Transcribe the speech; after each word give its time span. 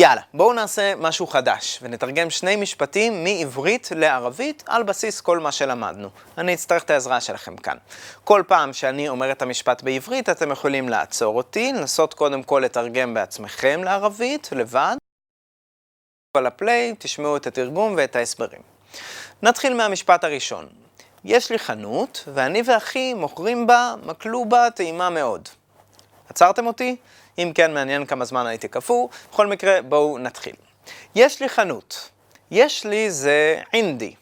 יאללה, 0.00 0.20
בואו 0.34 0.52
נעשה 0.52 0.94
משהו 0.96 1.26
חדש, 1.26 1.78
ונתרגם 1.82 2.30
שני 2.30 2.56
משפטים 2.56 3.24
מעברית 3.24 3.88
לערבית 3.96 4.64
על 4.66 4.82
בסיס 4.82 5.20
כל 5.20 5.38
מה 5.38 5.52
שלמדנו. 5.52 6.08
אני 6.38 6.54
אצטרך 6.54 6.82
את 6.82 6.90
העזרה 6.90 7.20
שלכם 7.20 7.56
כאן. 7.56 7.76
כל 8.24 8.42
פעם 8.46 8.72
שאני 8.72 9.08
אומר 9.08 9.32
את 9.32 9.42
המשפט 9.42 9.82
בעברית, 9.82 10.28
אתם 10.28 10.50
יכולים 10.50 10.88
לעצור 10.88 11.36
אותי, 11.36 11.72
לנסות 11.72 12.14
קודם 12.14 12.42
כל 12.42 12.62
לתרגם 12.64 13.14
בעצמכם 13.14 13.84
לערבית, 13.84 14.48
לבד. 14.52 14.96
על 16.36 16.46
הפליי, 16.46 16.94
תשמעו 16.98 17.36
את 17.36 17.46
התרגום 17.46 17.94
ואת 17.96 18.16
ההסברים. 18.16 18.60
נתחיל 19.42 19.74
מהמשפט 19.74 20.24
הראשון. 20.24 20.66
יש 21.24 21.50
לי 21.50 21.58
חנות, 21.58 22.24
ואני 22.34 22.62
ואחי 22.64 23.14
מוכרים 23.14 23.66
בה 23.66 23.94
מקלובה 24.02 24.70
טעימה 24.70 25.10
מאוד. 25.10 25.48
עצרתם 26.28 26.66
אותי? 26.66 26.96
אם 27.38 27.52
כן, 27.54 27.74
מעניין 27.74 28.06
כמה 28.06 28.24
זמן 28.24 28.46
הייתי 28.46 28.68
קפוא. 28.68 29.08
בכל 29.32 29.46
מקרה, 29.46 29.82
בואו 29.82 30.18
נתחיל. 30.18 30.54
יש 31.14 31.40
לי 31.40 31.48
חנות. 31.48 32.10
יש 32.50 32.84
לי 32.84 33.10
זה 33.10 33.60
עינדי. 33.72 34.14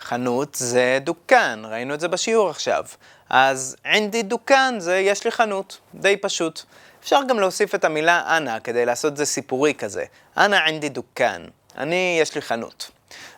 חנות 0.00 0.54
זה 0.54 0.98
דוכן, 1.00 1.58
ראינו 1.64 1.94
את 1.94 2.00
זה 2.00 2.08
בשיעור 2.08 2.50
עכשיו. 2.50 2.84
אז 3.30 3.76
עינדי 3.84 4.22
דוכן 4.22 4.80
זה 4.80 4.98
יש 4.98 5.24
לי 5.24 5.30
חנות, 5.30 5.78
די 5.94 6.16
פשוט. 6.16 6.62
אפשר 7.02 7.20
גם 7.28 7.40
להוסיף 7.40 7.74
את 7.74 7.84
המילה 7.84 8.36
אנא 8.36 8.58
כדי 8.58 8.86
לעשות 8.86 9.16
זה 9.16 9.24
סיפורי 9.24 9.74
כזה. 9.74 10.04
אנא 10.36 10.56
עינדי 10.56 10.88
דוכן, 10.88 11.42
אני 11.78 12.18
יש 12.20 12.34
לי 12.34 12.42
חנות. 12.42 12.90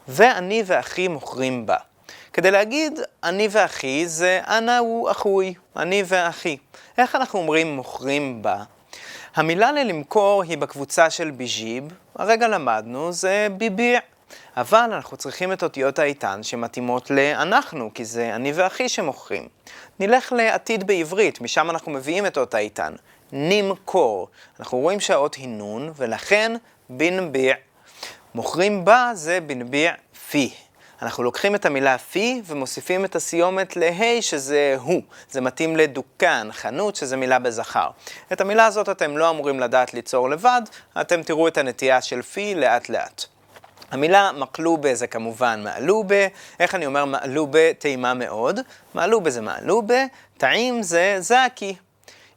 ואני 0.09 0.63
ואחי 0.67 1.09
מוכרים 1.09 1.67
בה. 1.67 1.77
כדי 2.33 2.51
להגיד 2.51 3.01
אני 3.25 3.49
ואחי 3.51 4.07
זה 4.07 4.41
אנא 4.47 4.79
הוא 4.79 5.11
אחוי, 5.11 5.55
אני 5.77 6.03
ואחי. 6.07 6.57
איך 6.99 7.15
אנחנו 7.15 7.39
אומרים 7.39 7.77
מוכרים 7.77 8.43
בה? 8.43 8.63
המילה 9.35 9.73
ללמכור 9.73 10.43
היא 10.43 10.59
בקבוצה 10.59 11.11
של 11.11 11.31
ביג'יב, 11.31 11.85
הרגע 12.15 12.49
למדנו, 12.49 13.13
זה 13.13 13.47
ביביע. 13.57 14.01
אבל 14.57 14.79
אנחנו 14.79 15.17
צריכים 15.17 15.53
את 15.53 15.63
אותיות 15.63 15.99
האיתן 15.99 16.43
שמתאימות 16.43 17.11
לאנחנו, 17.11 17.91
כי 17.95 18.05
זה 18.05 18.35
אני 18.35 18.53
ואחי 18.53 18.89
שמוכרים. 18.89 19.49
נלך 20.01 20.33
לעתיד 20.33 20.87
בעברית, 20.87 21.41
משם 21.41 21.71
אנחנו 21.71 21.93
מביאים 21.93 22.27
את 22.27 22.39
אות 22.39 22.55
האיתן. 22.55 22.93
נמכור. 23.33 24.29
אנחנו 24.61 24.79
רואים 24.79 25.01
שהאות 25.01 25.35
היא 25.35 25.49
נון, 25.49 25.93
ולכן 25.97 26.53
בנביע. 26.91 27.55
מוכרים 28.35 28.85
בה 28.85 29.11
זה 29.15 29.41
בנביע 29.41 29.93
פי. 30.31 30.55
אנחנו 31.03 31.23
לוקחים 31.23 31.55
את 31.55 31.67
המילה 31.67 31.99
פי 31.99 32.43
ומוסיפים 32.47 33.05
את 33.05 33.17
הסיומת 33.17 33.77
להי 33.77 34.23
שזה 34.23 34.77
הוא. 34.79 35.03
זה 35.31 35.41
מתאים 35.41 35.77
לדוכן, 35.77 36.53
חנות, 36.53 36.97
שזה 36.97 37.17
מילה 37.17 37.39
בזכר. 37.39 37.91
את 38.33 38.41
המילה 38.41 38.67
הזאת 38.67 38.89
אתם 38.89 39.17
לא 39.17 39.31
אמורים 39.31 39.61
לדעת 39.61 39.95
ליצור 39.95 40.31
לבד, 40.31 40.63
אתם 41.01 41.23
תראו 41.23 41.49
את 41.49 41.59
הנטייה 41.59 42.03
של 42.03 42.23
פי 42.23 42.55
לאט 42.55 42.89
לאט. 42.89 43.25
המילה 43.91 44.33
מקלובה 44.33 44.95
זה 44.95 45.07
כמובן 45.07 45.61
מעלובה, 45.65 46.27
איך 46.61 46.75
אני 46.75 46.87
אומר 46.87 47.05
מעלובה 47.05 47.75
טעימה 47.75 48.15
מאוד? 48.15 48.61
מעלובה 48.95 49.31
זה 49.31 49.41
מעלובה, 49.41 50.05
טעים 50.39 50.83
זה 50.83 51.17
זקי. 51.19 51.77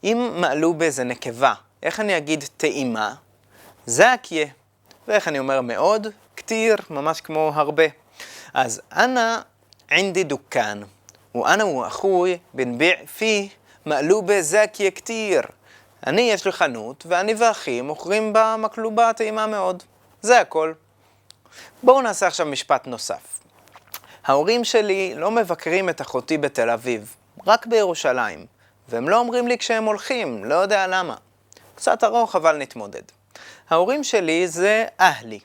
אם 0.03 0.31
מעלובה 0.35 0.89
זה 0.89 1.03
נקבה, 1.03 1.53
איך 1.83 1.99
אני 1.99 2.17
אגיד 2.17 2.43
טעימה? 2.57 3.13
זקיה. 3.85 4.47
ואיך 5.07 5.27
אני 5.27 5.39
אומר 5.39 5.61
מאוד? 5.61 6.07
כתיר, 6.37 6.75
ממש 6.89 7.21
כמו 7.21 7.51
הרבה. 7.55 8.04
אז 8.55 8.81
אנא 8.91 9.37
עינדי 9.87 10.23
דוכן, 10.23 10.77
ואנא 11.35 11.63
ואחוי 11.63 12.37
בנביע 12.53 12.95
פי 13.17 13.49
מעלובה 13.85 14.41
זקיה 14.41 14.91
כתיר. 14.91 15.41
אני 16.07 16.21
יש 16.21 16.45
לי 16.45 16.51
חנות, 16.51 17.05
ואני 17.07 17.33
ואחי 17.37 17.81
מוכרים 17.81 18.33
בה 18.33 18.55
מקלובה 18.59 19.13
טעימה 19.13 19.47
מאוד. 19.47 19.83
זה 20.21 20.39
הכל. 20.39 20.73
בואו 21.83 22.01
נעשה 22.01 22.27
עכשיו 22.27 22.45
משפט 22.45 22.87
נוסף. 22.87 23.39
ההורים 24.25 24.63
שלי 24.63 25.13
לא 25.15 25.31
מבקרים 25.31 25.89
את 25.89 26.01
אחותי 26.01 26.37
בתל 26.37 26.69
אביב, 26.69 27.15
רק 27.47 27.65
בירושלים, 27.65 28.45
והם 28.89 29.09
לא 29.09 29.19
אומרים 29.19 29.47
לי 29.47 29.57
כשהם 29.57 29.83
הולכים, 29.83 30.45
לא 30.45 30.55
יודע 30.55 30.87
למה. 30.87 31.15
קצת 31.75 32.03
ארוך, 32.03 32.35
אבל 32.35 32.57
נתמודד. 32.57 33.03
ההורים 33.69 34.03
שלי 34.03 34.47
זה 34.47 34.85
אהלי. 34.99 35.39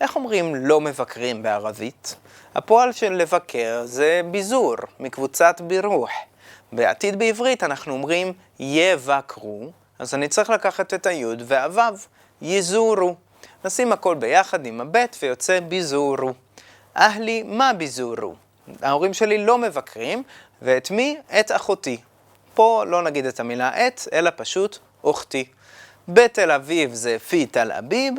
איך 0.00 0.16
אומרים 0.16 0.54
לא 0.54 0.80
מבקרים 0.80 1.42
בערבית? 1.42 2.16
הפועל 2.54 2.92
של 2.92 3.12
לבקר 3.12 3.82
זה 3.84 4.20
ביזור, 4.30 4.74
מקבוצת 5.00 5.60
בירוח. 5.60 6.10
בעתיד 6.72 7.18
בעברית 7.18 7.62
אנחנו 7.62 7.92
אומרים 7.92 8.32
יבקרו, 8.60 9.70
אז 9.98 10.14
אני 10.14 10.28
צריך 10.28 10.50
לקחת 10.50 10.94
את 10.94 11.06
היוד 11.06 11.42
והוו, 11.46 11.96
יזורו. 12.42 13.14
נשים 13.64 13.92
הכל 13.92 14.14
ביחד 14.14 14.66
עם 14.66 14.80
הבט 14.80 15.16
ויוצא 15.22 15.60
ביזורו. 15.60 16.32
אהלי, 16.96 17.42
מה 17.42 17.72
ביזורו? 17.72 18.34
ההורים 18.82 19.14
שלי 19.14 19.44
לא 19.44 19.58
מבקרים, 19.58 20.22
ואת 20.62 20.90
מי? 20.90 21.18
את 21.40 21.52
אחותי. 21.52 22.00
פה 22.54 22.84
לא 22.86 23.02
נגיד 23.02 23.26
את 23.26 23.40
המילה 23.40 23.86
את, 23.86 24.00
אלא 24.12 24.30
פשוט 24.36 24.78
אוכתי. 25.04 25.44
בתל 26.08 26.50
אביב 26.50 26.94
זה 26.94 27.16
פי 27.28 27.46
תל 27.46 27.72
אביב, 27.72 28.14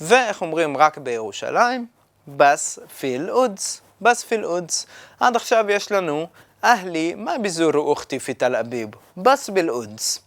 ואיך 0.00 0.42
אומרים 0.42 0.76
רק 0.76 0.98
בירושלים? 0.98 1.86
בס 2.28 2.78
פיל 2.98 3.30
אודס. 3.30 3.80
בס 4.02 4.24
פיל 4.24 4.44
אודס. 4.44 4.86
עד 5.20 5.36
עכשיו 5.36 5.64
יש 5.68 5.92
לנו 5.92 6.26
אהלי, 6.64 7.14
מה 7.14 7.38
ביזורו 7.38 7.78
אוכתי 7.78 8.18
פי 8.18 8.34
תל 8.34 8.56
אביב? 8.56 8.88
בס 9.16 9.48
ביל 9.48 9.70
אודס. 9.70 10.18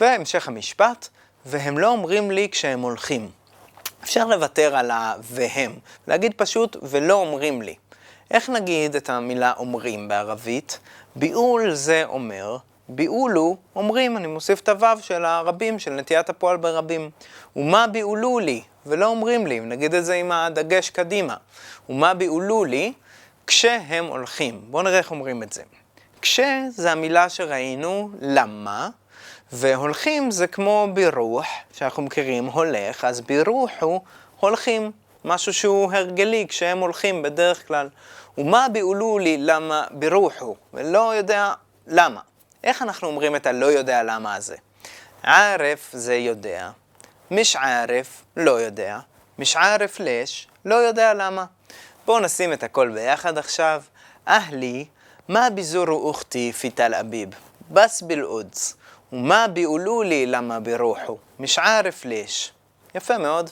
והמשך 0.00 0.48
המשפט, 0.48 1.08
והם 1.46 1.78
לא 1.78 1.88
אומרים 1.88 2.30
לי 2.30 2.48
כשהם 2.52 2.80
הולכים. 2.80 3.30
אפשר 4.02 4.26
לוותר 4.26 4.76
על 4.76 4.90
ה"והם", 4.90 5.72
להגיד 6.06 6.32
פשוט 6.36 6.76
ולא 6.82 7.14
אומרים 7.14 7.62
לי. 7.62 7.74
איך 8.30 8.50
נגיד 8.50 8.96
את 8.96 9.10
המילה 9.10 9.52
אומרים 9.56 10.08
בערבית? 10.08 10.78
ביעול 11.16 11.74
זה 11.74 12.04
אומר, 12.06 12.56
ביעולו 12.88 13.56
אומרים, 13.76 14.16
אני 14.16 14.26
מוסיף 14.26 14.60
את 14.60 14.68
הוו 14.68 14.98
של 15.00 15.24
הרבים, 15.24 15.78
של 15.78 15.90
נטיית 15.90 16.28
הפועל 16.28 16.56
ברבים. 16.56 17.10
ומה 17.56 17.86
ביעולו 17.86 18.38
לי? 18.38 18.62
ולא 18.86 19.06
אומרים 19.06 19.46
לי, 19.46 19.60
נגיד 19.60 19.94
את 19.94 20.04
זה 20.04 20.14
עם 20.14 20.32
הדגש 20.32 20.90
קדימה. 20.90 21.36
ומה 21.88 22.14
ביעולו 22.14 22.64
לי? 22.64 22.92
כשהם 23.46 24.04
הולכים. 24.06 24.60
בואו 24.70 24.82
נראה 24.82 24.98
איך 24.98 25.10
אומרים 25.10 25.42
את 25.42 25.52
זה. 25.52 25.62
כש 26.22 26.40
זה 26.68 26.92
המילה 26.92 27.28
שראינו, 27.28 28.10
למה, 28.20 28.88
והולכים 29.52 30.30
זה 30.30 30.46
כמו 30.46 30.88
בירוח, 30.94 31.46
שאנחנו 31.72 32.02
מכירים, 32.02 32.46
הולך, 32.46 33.04
אז 33.04 33.20
בירוח 33.20 33.70
הוא 33.80 34.00
הולכים, 34.40 34.90
משהו 35.24 35.52
שהוא 35.54 35.92
הרגלי 35.92 36.46
כשהם 36.48 36.78
הולכים 36.78 37.22
בדרך 37.22 37.68
כלל. 37.68 37.88
ומה 38.38 38.66
ביעולו 38.72 39.18
לי 39.18 39.36
למה 39.38 39.84
בירוחו, 39.90 40.56
ולא 40.74 41.14
יודע 41.14 41.52
למה. 41.86 42.20
איך 42.68 42.82
אנחנו 42.82 43.08
אומרים 43.08 43.36
את 43.36 43.46
הלא 43.46 43.66
יודע 43.66 44.02
למה 44.02 44.34
הזה? 44.34 44.56
ערף 45.22 45.90
זה 45.92 46.14
יודע, 46.14 46.70
מש 47.30 47.56
ערף 47.56 48.24
לא 48.36 48.50
יודע, 48.60 48.98
מש 49.38 49.56
ערף 49.56 49.96
לש 50.00 50.46
לא 50.64 50.74
יודע 50.74 51.14
למה. 51.14 51.44
בואו 52.06 52.20
נשים 52.20 52.52
את 52.52 52.62
הכל 52.62 52.88
ביחד 52.88 53.38
עכשיו. 53.38 53.82
אהלי, 54.28 54.86
מה 55.28 55.50
ביזורו 55.50 56.08
אוכתי 56.08 56.52
פי 56.52 56.70
תל 56.70 56.94
אביב? 56.94 57.28
בס 57.70 58.02
בלעודס. 58.02 58.76
ומה 59.12 59.48
ביעולו 59.48 60.02
לי 60.02 60.26
למה 60.26 60.60
בירוחו? 60.60 61.18
מש 61.38 61.58
ערף 61.58 62.02
לש. 62.04 62.52
יפה 62.94 63.18
מאוד. 63.18 63.50